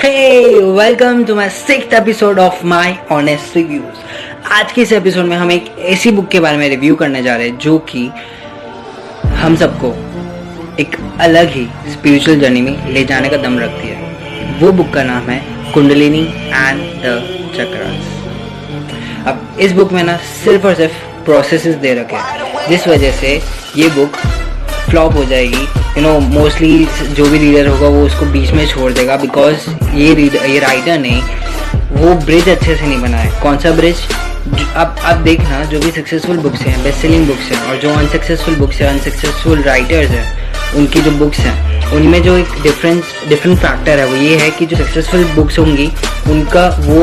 [0.00, 3.98] Hey, welcome to my sixth episode of my honest reviews.
[4.50, 7.34] आज के इस episode में हम एक ऐसी बुक के बारे में रिव्यू करने जा
[7.36, 8.06] रहे हैं जो कि
[9.42, 9.90] हम सबको
[10.82, 15.02] एक अलग ही स्पिरिचुअल जर्नी में ले जाने का दम रखती है वो बुक का
[15.02, 15.40] नाम है
[15.74, 17.16] कुंडलिनी एंड द
[17.56, 23.12] चक्रास अब इस बुक में ना सिर्फ़ और सिर्फ़ प्रोसेसेस दे रखे हैं जिस वजह
[23.20, 23.40] से
[23.76, 24.16] ये बुक
[24.90, 25.62] फ्लॉप हो जाएगी।
[25.96, 26.86] यू नो मोस्टली
[27.16, 30.98] जो भी रीडर होगा वो उसको बीच में छोड़ देगा बिकॉज़ ये रीडर ये राइटर
[30.98, 31.20] ने
[31.92, 33.96] वो ब्रिज अच्छे से नहीं बनाया। कौन सा ब्रिज
[34.76, 38.54] अब अब देखना जो भी सक्सेसफुल बुक्स हैं बेस्ट सेलिंग बुक्स हैं और जो अनसक्सेसफुल
[38.56, 43.98] बुक्स हैं अनसक्सेसफुल राइटर्स हैं, उनकी जो बुक्स हैं उनमें जो एक डिफरेंस डिफरेंट फैक्टर
[43.98, 45.86] है, वो ये है कि जो सक्सेसफुल बुक्स होंगी,
[46.30, 47.00] उनका वो,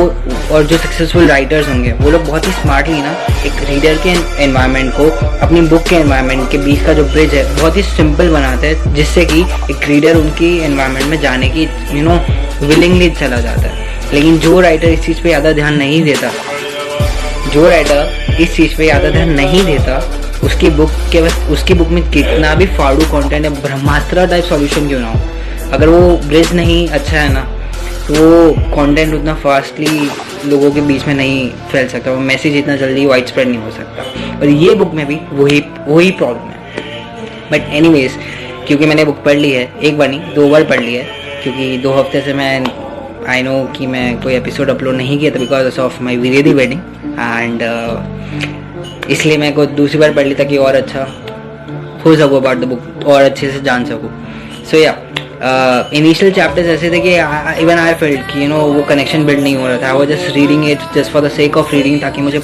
[0.52, 3.12] और जो सक्सेसफुल राइटर्स होंगे, वो लोग बहुत ही स्मार्टली ना
[3.45, 4.09] एक रीडर के
[4.44, 5.09] एनवायरनमेंट को,
[5.45, 8.94] अपनी बुक के एनवायरनमेंट के बीच का जो ब्रिज है, बहुत ही सिंपल बनाते हैं,
[8.94, 12.19] जिससे कि एक रीडर उनकी एनवायरनमेंट में जाने की यू नो
[12.67, 16.31] विलिंगली चला जाता है। लेकिन जो राइटर इस चीज़ पे ज़्यादा ध्यान नहीं देता,
[17.53, 20.00] जो राइटर इस चीज़ पे ज़्यादा ध्यान नहीं देता
[20.48, 24.88] उसकी बुक के बस, उसकी बुक में कितना भी फाड़ू कंटेंट है, ब्रह्मास्त्र टाइप सॉल्यूशन
[24.88, 25.20] क्यों ना हो?
[25.73, 27.42] अगर वो ब्रिज नहीं अच्छा है ना
[28.08, 30.09] तो वो कंटेंट उतना फास्टली
[30.45, 33.72] लोगों के बीच में नहीं फैल सकता, वो मैसेज इतना जल्दी वाइड स्प्रेड नहीं हो
[33.72, 36.58] सकता। और ये बुक में भी वही वही प्रॉब्लम है।
[37.52, 38.08] बट एनी
[38.68, 41.03] क्योंकि मैंने बुक पढ़ ली है, एक बार नहीं, दो बार पढ़ ली है,
[41.44, 42.66] क्योंकि दो हफ़्ते से मैं
[43.30, 46.81] आई नो कि मैं कोई एपिसोड अपलोड नहीं किया था बिकॉज़ ऑफ़ माई वीरेदी वेडिंग
[47.20, 47.64] एंड
[49.09, 51.08] इसलिए मैं को दूसरी बार पढ़ ली ताकि और अच्छा
[52.05, 54.09] हो सकूँ अबाउट द बुक और अच्छे से जान सकूँ।
[54.72, 54.95] सो या
[55.94, 57.13] इनिशियल चैप्टर्स ऐसे थे कि
[57.61, 60.35] इवन आई फ़ील्ड कि यू नो वो कनेक्शन बिल्ड नहीं हो रहा था। वो just
[60.35, 62.41] reading it just for the sake of reading ताकि मुझे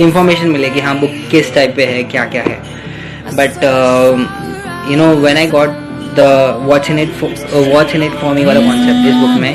[0.00, 2.58] इंफॉर्मेशन मिले कि हाँ बुक किस टाइप पे है क्या क्या है
[3.34, 3.64] but
[4.90, 5.82] you know when I got
[6.18, 6.26] the
[6.62, 7.22] what's in it
[7.54, 9.54] what's in it for me वाला कॉन्सेप्ट इस बुक में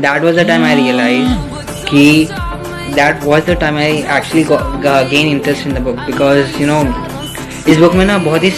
[0.00, 1.28] that was the time I realise
[1.90, 2.28] कि
[2.96, 6.68] that was the time I actually got, uh, gained interest in the book because you
[6.72, 6.82] know
[7.68, 8.50] इस book में ना बहुत ही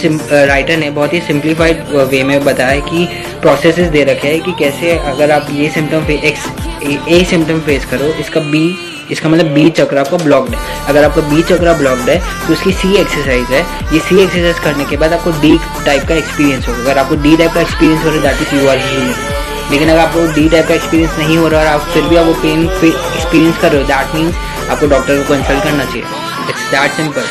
[0.47, 3.05] writer ने बहुत ही सिंप्लीफाइड वे में बताया कि
[3.41, 6.47] प्रोसेसेस दे रखे हैं कि कैसे अगर आप ये symptom X
[6.85, 8.63] A symptom face करो इसका बी
[9.11, 12.17] इसका मतलब बी चक्र आपका ब्लॉक्ड है। अगर आपका बी चक्र ब्लॉक्ड है
[12.47, 13.61] तो उसकी सी एक्सरसाइज है।
[13.93, 17.37] ये सी एक्सरसाइज करने के बाद आपको डी टाइप का एक्सपीरियंस होगा। अगर आपको डी
[17.37, 19.42] टाइप का एक्सपीरियंस हो रहा है that is you are healing
[19.73, 22.25] लेकिन अगर आपको डी टाइप का एक्सपीरियंस नहीं हो रहा और आप फिर भी आप
[22.25, 24.35] वो पेन एक्सपीरियंस कर रहे हो दैट मीन्स
[24.69, 26.03] आपको डॉक्टर को कंसल्ट करना चाहिए।
[26.49, 27.21] It's that simple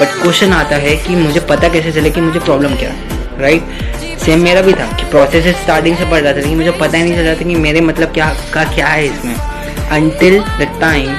[0.00, 4.18] but question आता है कि मुझे पता कैसे चले कि मुझे प्रॉब्लम क्या है राइट
[4.24, 7.02] सेम मेरा भी था कि प्रोसेस स्टार्टिंग से पढ़ रहा था लेकिन मुझे पता ही
[7.02, 9.34] नहीं चल रहा था कि मेरे मतलब क्या का क्या है इसमें।
[9.98, 11.14] Until the time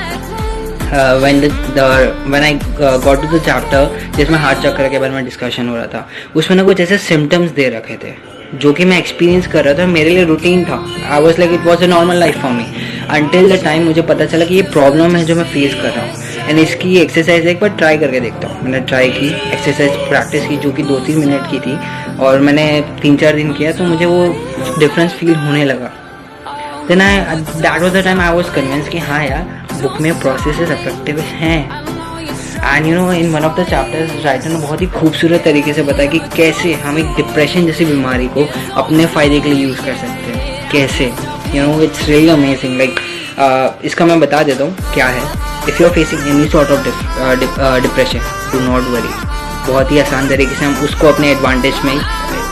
[1.21, 1.85] when the, the
[2.31, 3.79] when I uh, got to the chapter
[4.17, 7.51] जिसमें हार्ट चक्र के बारे में डिस्कशन हो रहा था उसमें ना कुछ ऐसे सिम्टम्स
[7.51, 8.11] दे रखे थे।
[8.53, 11.65] जो कि मैं एक्सपीरियंस कर रहा था, मेरे लिए रूटीन था। I was like it
[11.65, 12.65] was a normal life for me
[13.09, 16.05] until the time मुझे पता चला कि ये प्रॉब्लम है जो मैं फेस कर रहा
[16.05, 20.47] हूँ। एंड इसकी एक्सरसाइज एक बार ट्राई करके देखता हूँ। मैंने ट्राई की एक्सरसाइज प्रैक्टिस
[20.47, 21.77] की, जो कि दो तीन मिनट की थी।
[22.19, 22.65] और मैंने
[23.01, 24.25] तीन चार दिन किया तो मुझे वो
[24.79, 25.91] डिफरेंस फील होने लगा।
[26.87, 29.45] Then I that was the time I was convince कि हाँ यार
[29.81, 31.82] बुक में प्रोसेस इफ़ेक्टिव हैं।
[32.65, 35.83] And you know in one of the chapters writer ने बहुत ही खूबसूरत तरीके से
[35.83, 38.47] बताया कि कैसे हम एक डिप्रेशन जैसी बीमारी को
[38.81, 41.11] अपने फ़ायदे के लिए यूज़ कर सकते हैं। कैसे?
[41.55, 42.99] You know it's really amazing like
[43.85, 45.23] इसका मैं बता देता हूँ क्या है।
[45.69, 46.83] If you are facing any sort of
[47.81, 48.19] depression
[48.51, 49.13] do not worry
[49.67, 51.97] बहुत ही आसान तरीके से हम उसको अपने एडवांटेज में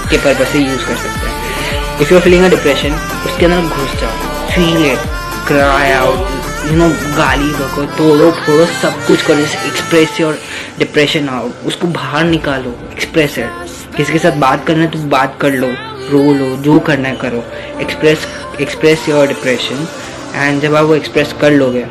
[0.09, 2.93] के पर्पज से यूज़ कर सकते हैं। If you are feeling a depression
[3.25, 5.09] उसके अंदर घुस जाओ। Feel it
[5.47, 10.37] cry out you know गाली रखो तोड़ो, फोड़ो, सब कुछ करो जैसे एक्सप्रेस योर
[10.79, 13.49] डिप्रेशन आओ उसको बाहर निकालो एक्सप्रेस है।
[13.97, 15.67] किसी के साथ बात करना है तो बात कर लो,
[16.11, 17.43] रो लो, जो करना है करो।
[17.81, 18.27] Express
[18.61, 19.87] express your depression
[20.35, 21.85] and जब आप वो एक्सप्रेस कर लोगे,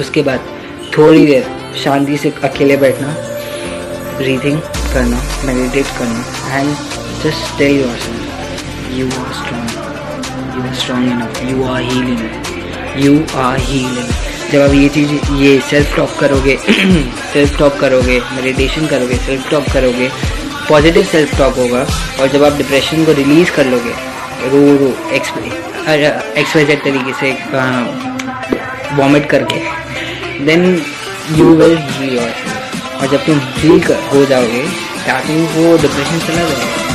[0.00, 0.40] उसके बाद
[0.96, 1.46] थोड़ी देर
[1.84, 3.08] शांति से अकेले बैठना
[4.18, 4.60] ब्रीथिंग
[4.92, 6.74] करना मेडिटेट करना and
[7.22, 12.64] just tell yourself you are strong you are strong enough you are healing
[13.04, 14.10] you are healing
[14.52, 16.56] जब आप ये चीज़, ये सेल्फ टॉक करोगे
[17.32, 20.08] सेल्फ टॉक करोगे मेडिटेशन करोगे सेल्फ टॉक करोगे
[20.68, 21.86] पॉजिटिव सेल्फ टॉक होगा।
[22.20, 23.94] और जब आप डिप्रेशन को रिलीज़ कर लोगे,
[24.52, 24.88] रो रो
[26.36, 27.32] एक्सवाइजेड तरीके से
[28.96, 29.60] वॉमिट करके
[30.46, 30.64] देन
[31.36, 33.82] यू विल हील और जब तुम हील
[34.12, 34.62] हो जाओगे
[35.28, 36.85] मीन्स वो डिप्रेशन चला जाएगा।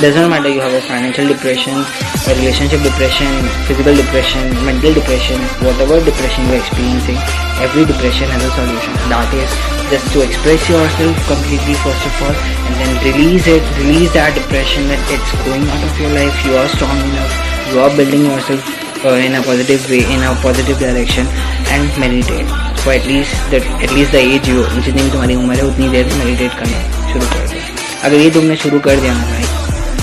[0.00, 3.28] Doesn't matter you have a financial depression a relationship depression
[3.68, 7.18] physical depression mental depression whatever depression you're experiencing
[7.60, 9.50] every depression has a solution that is
[9.92, 14.86] just to express yourself completely first of all and then release it release that depression
[14.88, 17.32] that it's going out of your life you are strong enough
[17.68, 18.62] you are building yourself
[19.04, 21.26] uh, in a positive way in a positive direction
[21.74, 22.48] and meditate
[22.80, 25.88] for at least the at least the age you जितनी भी तुम्हारी उम्र है उतनी
[25.96, 26.78] देर meditate करना
[27.12, 27.60] शुरू कर दो
[28.06, 29.61] अगर ये तुमने शुरू कर दिया ना भाई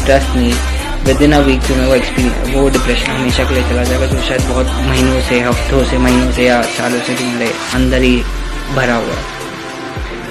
[0.10, 0.54] ट्रस्ट नहीं
[1.06, 4.06] विद इन अ वीक जो तुम्हें वो एक्सपीरियंस वो डिप्रेशन हमेशा के लिए चला जाएगा,
[4.06, 8.16] जो शायद बहुत महीनों से, हफ्तों से, महीनों से या सालों से तुम्हारे अंदर ही
[8.76, 9.18] भरा हुआ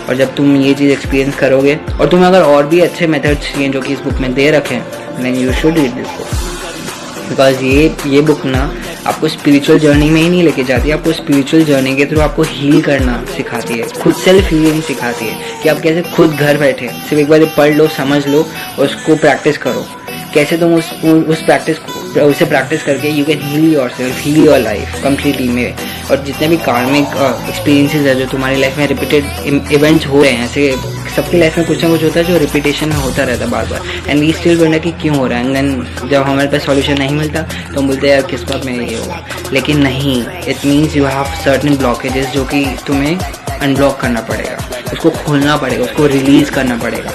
[0.09, 3.69] और जब तुम ये चीज़ एक्सपीरियंस करोगे, और तुम्हें अगर और भी अच्छे मेथड्स चाहिए
[3.69, 7.65] जो कि इस बुक में दे रखें हैं then you should read this book because
[7.65, 8.63] ये ये बुक ना
[9.09, 12.81] आपको स्पिरिचुअल जर्नी में ही नहीं लेके जाती, आपको स्पिरिचुअल जर्नी के थ्रू आपको हील
[12.83, 17.21] करना सिखाती है, खुद सेल्फ हीलिंग सिखाती है कि आप कैसे खुद घर बैठे, सिर्फ़
[17.21, 18.43] एक बार पढ़ लो, समझ लो,
[18.79, 19.87] और उसको प्रैक्टिस करो।
[20.35, 21.79] कैसे तुम उस उस प्रैक्टिस
[22.21, 25.75] उसे प्रैक्टिस करके you can heal yourself heal your life completely में।
[26.11, 27.07] और जितने भी कार्मिक
[27.49, 31.67] एक्सपीरियंसेस है जो तुम्हारी लाइफ में रिपीटेड इवेंट्स हो रहे हैं, ऐसे सबकी लाइफ में
[31.67, 34.33] कुछ ना कुछ होता है जो रिपीटेशन में होता रहता है बार बार एंड वी
[34.33, 37.81] स्टिल वंडर कि क्यों हो रहा है। एंड जब हमारे पास सॉल्यूशन नहीं मिलता तो
[37.81, 41.77] हम बोलते हैं, यार किस्मत में ये होगा लेकिन नहीं it means you have certain
[41.77, 44.57] blockages जो कि तुम्हें अनब्लॉक करना पड़ेगा।
[44.93, 47.13] उसको खोलना पड़ेगा, उसको रिलीज़ करना पड़ेगा।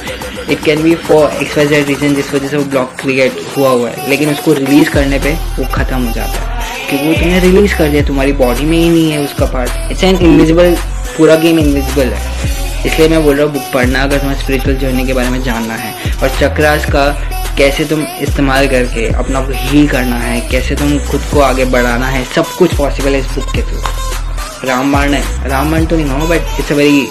[0.50, 4.10] It can be for XYZ reason जिस वजह से वो ब्लॉक क्रिएट हुआ हुआ है।
[4.10, 7.90] लेकिन उसको रिलीज़ करने पे वो ख़त्म हो जाता है। क्योंकि वो तुमने रिलीज़ कर
[7.90, 10.76] दिया, तुम्हारी बॉडी में ही नहीं है उसका पार्ट इट्स एन इनविजिबल
[11.18, 12.52] पूरा गेम इनविजिबल है।
[12.86, 15.74] इसलिए मैं बोल रहा हूँ बुक पढ़ना, अगर तुम्हें स्पिरिचुअल जर्नी के बारे में जानना
[15.74, 17.10] है। और चक्रास का
[17.58, 22.08] कैसे तुम इस्तेमाल करके अपना को हील करना है, कैसे तुम खुद को आगे बढ़ाना
[22.08, 26.28] है, सब कुछ पॉसिबल है इस बुक के थ्रू रामबाण है। रामबाण तो नहीं हो
[26.28, 27.08] but it's a very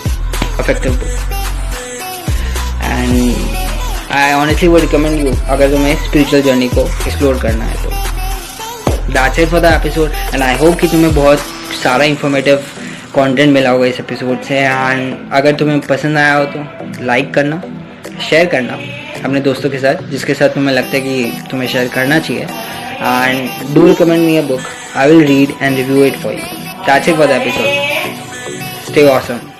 [0.58, 1.42] effective book
[3.12, 7.91] I honestly वो रिकमेंड यू अगर तुम्हें स्पिरिचुअल जर्नी को एक्सप्लोर करना है तो।
[9.12, 11.38] That's it for the episode and I hope कि तुम्हें बहुत
[11.82, 12.56] सारा इंफॉर्मेटिव
[13.14, 17.62] कंटेंट मिला होगा इस एपिसोड से एंड अगर तुम्हें पसंद आया हो तो लाइक करना
[18.31, 18.79] शेयर करना
[19.25, 23.75] अपने दोस्तों के साथ, जिसके साथ तुम्हें लगता है कि तुम्हें शेयर करना चाहिए। And
[23.75, 24.61] do recommend me a book
[24.97, 26.38] I will read and review it for you
[26.87, 29.52] that's it for the episode stay awesome